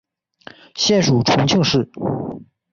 [0.73, 1.87] 现属重庆市。